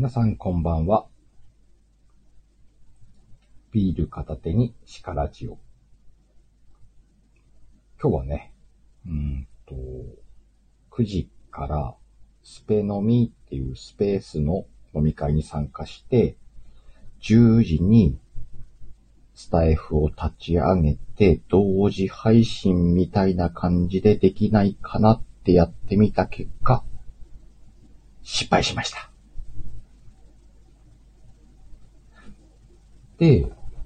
[0.00, 1.04] 皆さんこんばんは。
[3.70, 5.58] ビール片手にシカラジオ。
[8.02, 8.54] 今日はね、
[9.06, 9.74] うんと、
[10.90, 11.94] 9時から
[12.42, 16.38] スペ飲みっていうスペースの飲み会に参加して、
[17.20, 18.18] 10時に
[19.34, 26.84] スタイフを立ち上げて、同時配信みたいな感じでできないかなってやってみた結果、
[28.22, 29.10] 失敗しました。
[33.09, 33.09] で、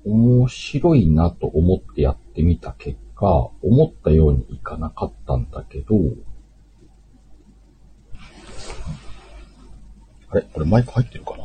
[0.05, 5.97] 面白いなと思ってやってみた結果、思ったようにいかなかったんだけど、
[10.31, 10.43] あれ？
[10.53, 11.45] これマイク入ってるかな？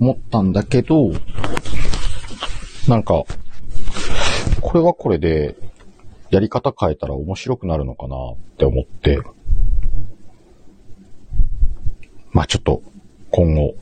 [0.00, 1.12] 思ったんだけど、
[2.88, 3.22] なんか、
[4.60, 5.56] これはこれで、
[6.30, 9.20] やり方変えたら面白くなるのかなって思って、
[12.32, 12.82] まあちょっと、
[13.32, 13.74] 今後、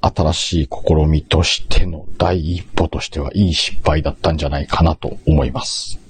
[0.00, 6.00] 新しい試みとしての第一歩としてはいい失敗だったんじゃないかなと思います。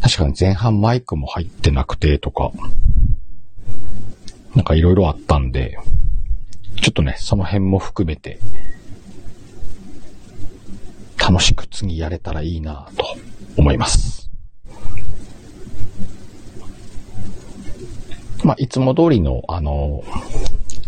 [0.00, 2.52] 確かに前半マイクも入ってなくてとか、
[4.54, 5.78] なんかいろいろあったんで、
[6.80, 8.38] ちょっとね、その辺も含めて、
[11.18, 13.04] 楽しく次やれたらいいなと
[13.56, 14.30] 思います。
[18.44, 20.02] まあ、いつも通りの、あの、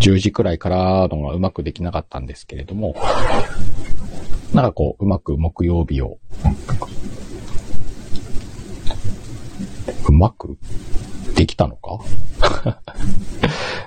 [0.01, 2.95] 10時くらいからのがうまくできなかったんですけれども、
[4.53, 6.19] なんかこう、うまく木曜日を、
[10.09, 10.59] うまく
[11.35, 11.99] できたのか？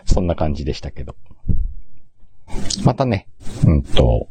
[0.06, 1.16] そんな感じでしたけど。
[2.84, 3.28] またね、
[3.66, 4.28] うんと、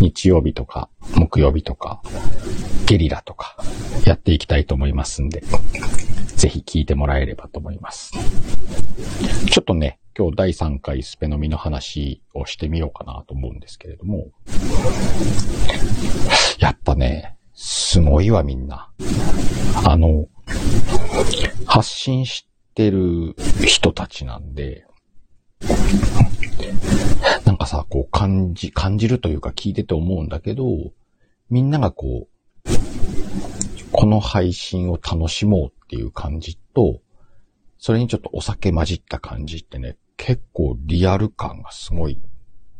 [0.00, 2.02] 日曜日とか、木曜日とか、
[2.86, 3.56] ゲリラとか、
[4.04, 5.42] やっていきたいと思いますんで、
[6.36, 8.12] ぜひ聞いてもらえればと思います。
[9.50, 14.28] ちょっとね、今日第3回スペ飲みの話をしてみようかなと思うんですけれども、
[16.58, 18.90] やっぱね、すごいわみんな。
[19.84, 20.26] あの、
[21.66, 24.86] 発信してる人たちなんで、
[27.44, 30.64] なんかさ、こう感じ、感じるというか聞いてて思うんだけど、
[31.50, 32.26] みんながこ
[32.64, 32.70] う、
[33.92, 37.02] この配信を楽しもうっていう感じと、
[37.76, 42.20] それにちょっとお酒混じった感じってね、結構リアル感がすごい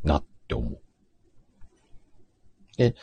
[0.03, 0.81] なって思う。
[2.77, 2.95] で、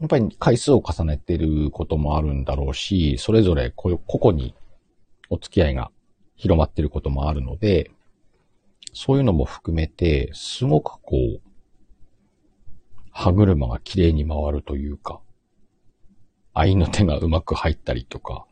[0.00, 4.54] やっぱり回数を重ねてることもあるんだろうし、それぞれ個々に
[5.28, 5.90] お付き合いが
[6.36, 7.90] 広まってることもあるので、
[8.92, 11.40] そういうのも含めて、すごくこう、
[13.12, 15.20] 歯車が綺麗に回るというか、
[16.54, 18.46] 愛の手がうまく入ったりとか、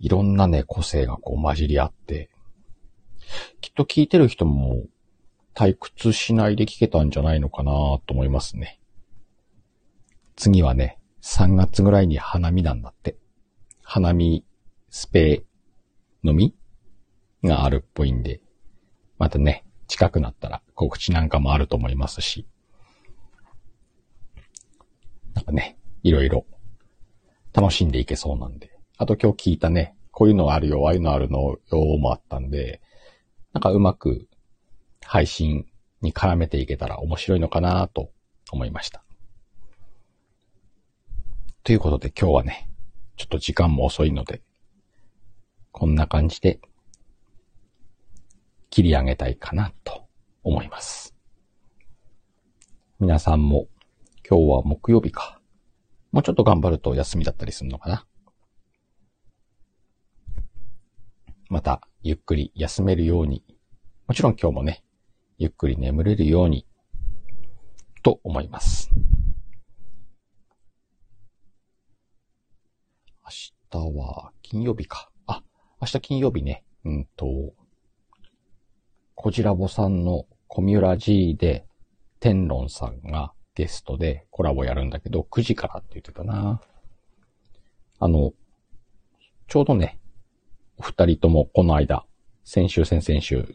[0.00, 2.30] いろんなね、個性がこう混じり合って、
[3.80, 4.84] と聞いてる人も
[5.54, 8.78] 退屈しないで聞けたんじゃないのかなと思いますね。
[10.36, 13.16] 次はね、3月ぐらいに花見なんだって。
[13.82, 14.44] 花見
[14.90, 15.44] スペ
[16.22, 16.54] 飲み
[17.42, 18.42] があるっぽいんで、
[19.18, 22.46] またね、近くなったら告知なんかもあると思いますし、
[25.34, 26.44] なんかね、いろいろ
[27.54, 28.70] 楽しんでいけそうなんで。
[28.98, 31.58] あと今日聞いたね、こういうのあるよ、ああいうのあるのよ
[31.98, 32.82] もあったんで、
[33.52, 34.28] なんかうまく
[35.04, 35.66] 配信
[36.02, 38.10] に絡めていけたら面白いのかなと
[38.52, 39.02] 思いました。
[41.62, 42.70] ということで今日はね、
[43.16, 44.40] ちょっと時間も遅いので、
[45.72, 46.60] こんな感じで
[48.70, 50.06] 切り上げたいかなと
[50.42, 51.14] 思います。
[52.98, 53.66] 皆さんも
[54.28, 55.40] 今日は木曜日か。
[56.12, 58.06] もうちょっと頑張ると休みだったりするのかな。
[61.48, 63.44] またゆっくり休めるように、
[64.06, 64.82] もちろん今日もね、
[65.36, 66.66] ゆっくり眠れるように、
[68.02, 68.90] と思います。
[73.22, 75.10] 明日は金曜日か。
[75.26, 75.42] あ、
[75.82, 77.52] 明日金曜日ね、うんと、
[79.14, 81.66] こじらぼさんのコミュラ G で、
[82.18, 86.62] 天論さんがゲストでコラボやるんだけど、9時からって言ってたな。
[87.98, 88.32] あの、
[89.48, 89.99] ちょうどね、
[90.80, 92.06] お二人ともこの間、
[92.42, 93.54] 先週、先々週、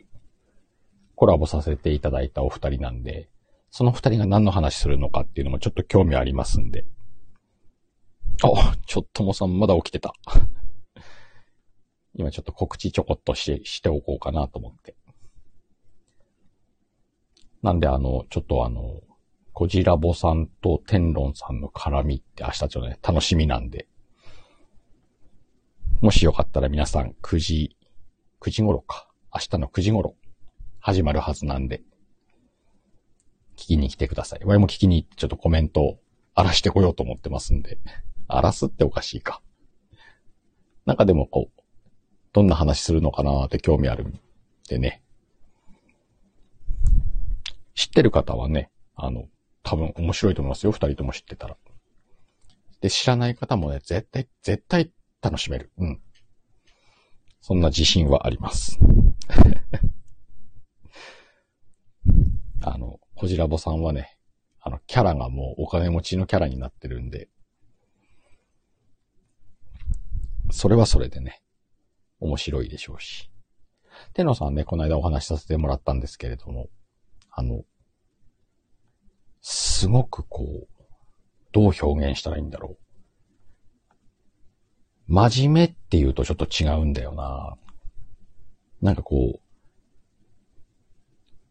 [1.15, 3.31] コラボさせていただいたお二人なんで、
[3.71, 6.85] その二人が何の話するのかっていうのもちょっと興味ありますんで。
[8.43, 10.13] あ、ちょっともさんまだ起きてた。
[12.13, 14.95] 今ちょっと告知ちょこっとして、しておこうかなと思って。
[17.63, 19.01] なんであの、ちょっとあの、
[19.51, 23.87] コジラボさんと天論さんの絡みって明日ちょっとね、楽しみなんで。
[26.01, 27.77] もしよかったら皆さん9時、
[28.41, 29.07] 9時頃か。
[29.33, 30.15] 明日の9時頃、
[30.79, 31.81] 始まるはずなんで、
[33.55, 34.41] 聞きに来てください。
[34.45, 35.99] ワイも聞きに行ってちょっとコメントを
[36.33, 37.79] 荒らしてこようと思ってますんで。
[38.27, 39.41] 荒らすっておかしいか。
[40.85, 41.61] なんかでもこう、
[42.33, 44.19] どんな話するのかなって興味あるん
[44.67, 45.01] でね。
[47.73, 49.27] 知ってる方はね、あの、
[49.63, 50.71] 多分面白いと思いますよ。
[50.71, 51.57] 二人とも知ってたら。
[52.81, 54.91] で、知らない方もね、絶対、絶対
[55.25, 55.71] 楽しめる。
[55.79, 55.99] うん。
[57.41, 58.77] そんな自信はあります。
[62.61, 64.19] あの、こじらぼさんはね、
[64.59, 67.27] あの、キャラがもうお金持ちのキャラになってるんで、
[70.51, 71.41] それはそれでね、
[72.19, 73.31] 面白いでしょうし。
[74.13, 76.69] 天野さんね、この間お話しさせてもらったんですけれども、
[77.31, 77.63] あの、
[79.41, 80.67] すごくこう、
[81.51, 82.84] どう表現したらいいんだろう。
[85.07, 87.57] 真面目って言うとちょっと違うんだよな。
[88.81, 89.39] なんかこ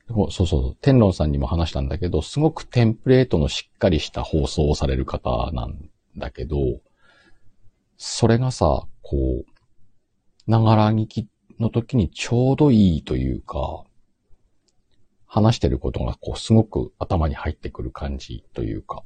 [0.09, 6.59] う、そうそう、天論さんにも話したんだけど、すごくテンプレートのしっかりした放送をされる方なんだけど、
[7.97, 11.29] それがさ、こう、ながら聞き
[11.59, 13.85] の時にちょうどいいというか、
[15.27, 19.03] 話してることがこうすごく頭に入ってくる感じというか、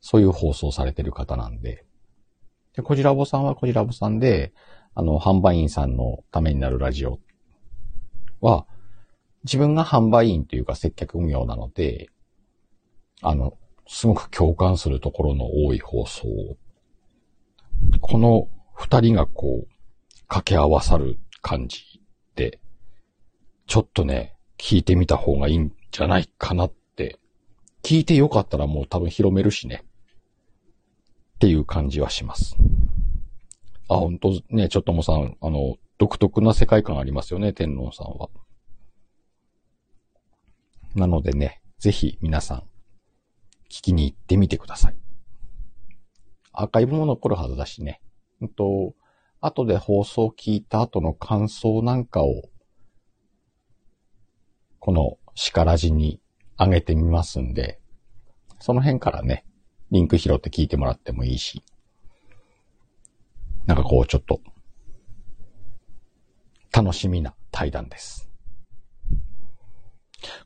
[0.00, 1.84] そういう放送されてる方なんで。
[2.74, 4.52] で、こじらぼさんはこじらぼさんで、
[4.94, 7.18] あの、販売員さんのためになるラジオ
[8.40, 8.66] は、
[9.44, 12.08] 自分が販売員というか接客業なので、
[13.22, 16.26] あの、すごく共感するところの多い放送。
[18.00, 19.68] この二人がこう、
[20.22, 22.00] 掛け合わさる感じ
[22.34, 22.60] で、
[23.66, 27.18] ちょっとね、聞いてみた方がいいんじゃないかなって、
[27.82, 29.84] 聞いてよかったらもう多分広めるしね。
[31.34, 32.56] っていう感じはします。
[33.88, 38.28] あ、本当ね、ちょっともさん、あの、独特な世界観ありますよね、天皇さんは。
[40.94, 42.58] なのでね、ぜひ皆さん、
[43.68, 44.96] 聞きに行ってみてください。
[46.52, 48.00] アーカイブも残るはずだしね。
[48.40, 48.94] うんと、
[49.40, 52.42] 後で放送を聞いた後の感想なんかを、
[54.78, 56.20] この叱らじに
[56.58, 57.80] 上げてみますんで、
[58.60, 59.44] その辺からね、
[59.94, 61.62] リンク拾って聞いてもらってもいいし、
[63.64, 64.40] なんかこうちょっと、
[66.72, 68.28] 楽しみな対談です。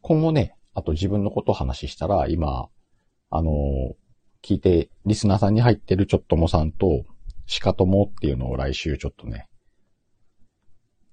[0.03, 2.69] 今後ね、あと自分のことを話したら、今、
[3.31, 3.50] あの、
[4.45, 7.06] 聞いて、リスナーさんに入ってるちょっともさんと、
[7.47, 9.49] しかともっていうのを来週ちょっとね、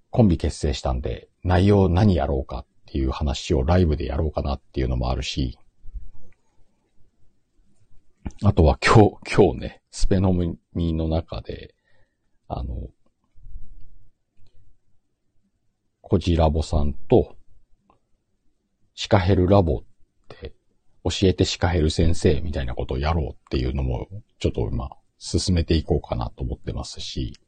[0.09, 5.57] コンビ結成したんで、内容何やろうかっていう話をライブでやろうかなっていうのもあるし、
[8.43, 10.33] あとは今日、今日ね、スペノ
[10.73, 11.75] ミの中で、
[12.47, 12.89] あの、
[16.01, 17.35] コジラボさんと、
[18.93, 19.83] シカヘルラボっ
[20.27, 20.53] て
[21.03, 24.07] 教えてシカヘル先生みたいなことをやろうっていうのも、
[24.39, 27.39] ちょっと今、進めていこうかなと思ってますし、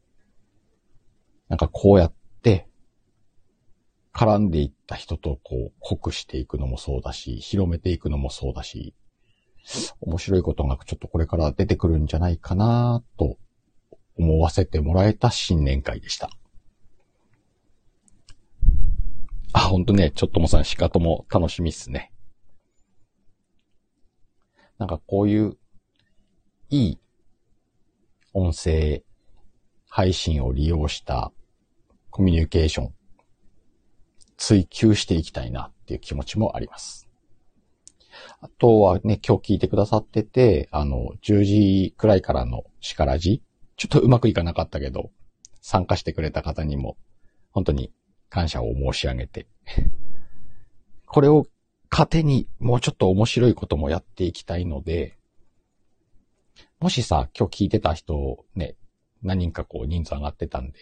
[1.48, 2.66] なんかこうやって、
[4.12, 8.94] 絡んでいった人とこう、濃くしていくのもそうだし、広めていくのもそうだし、
[10.00, 13.36] 面白いことがちょっとこれから出てくるんじゃないかなと
[14.16, 16.30] 思わせてもらえた新年会でした。
[19.52, 22.12] あ、ほんとね、ちょっともさん、しかとも楽しみっすね。
[24.78, 25.56] なんかこういう、
[26.70, 26.98] いい
[28.34, 29.02] 音声
[29.88, 31.32] 配信を利用した
[32.10, 32.94] コミュニケーション、
[34.36, 37.07] 追求していきたいなっていう気持ちもあります。
[38.40, 43.42] あとはね、今日聞いてくださってて、あの、10時くらいからの叱らじ、
[43.76, 45.10] ちょっとうまくいかなかったけど、
[45.60, 46.96] 参加してくれた方にも、
[47.50, 47.92] 本当に
[48.28, 49.46] 感謝を申し上げて、
[51.06, 51.46] これを
[51.90, 55.18] 糧にもうちょっと面白いこともやっていきたいので、
[56.80, 58.76] もしさ、今日聞いてた人、ね、
[59.22, 60.78] 何人かこう人数上がってたんで、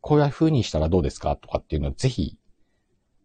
[0.00, 2.36] こういう風にしたらどうですかとかっていうのはぜひ、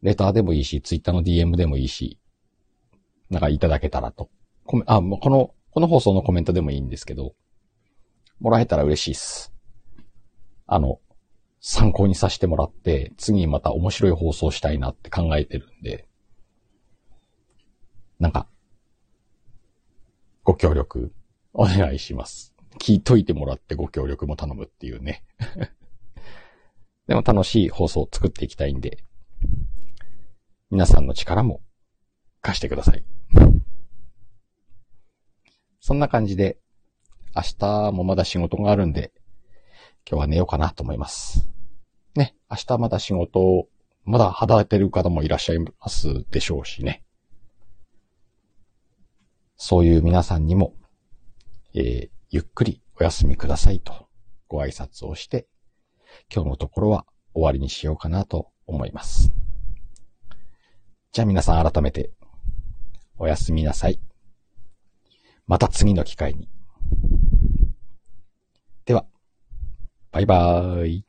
[0.02, 2.20] レターでもいいし、ツイッターの DM でもいいし、
[3.30, 4.30] なんかいただけたらと。
[4.66, 7.36] コメあ、もうこの、この放送のコメントでもいいんですけど、
[8.40, 9.54] もらえたら嬉しいっす。
[10.66, 11.00] あの、
[11.62, 16.08] 参考にさせてもらって、次また面白い放送したいなって考えてるんで、
[18.20, 18.48] なんか、
[20.44, 21.14] ご協力
[21.54, 22.54] お願いします。
[22.80, 25.24] 聞いといてもらってご協力も頼むっていうね。
[27.08, 29.04] でも楽しい放送を作っていきたいんで、
[30.70, 31.62] 皆さんの力も
[32.42, 33.04] 貸してください。
[35.80, 36.58] そんな感じで、
[37.36, 39.12] 明日もまだ仕事があるんで、
[40.10, 41.50] 今日は寝ようかなと思います。
[42.16, 43.68] ね、明日まだ仕事を、
[44.06, 47.04] まだ働いてる方もいらっしゃいますでしょうしね。
[49.56, 50.74] そういう皆さんにも、
[51.74, 54.08] えー、ゆっくりお休みくださいと
[54.48, 55.48] ご挨拶をして、
[56.34, 59.32] 今日のところは終わりにしようかなと思います。
[61.12, 62.12] じゃあ皆さん改めて、
[63.20, 64.00] おやすみなさい。
[65.46, 66.48] また次の機会に。
[68.86, 69.06] では、
[70.12, 71.06] バイバーイ。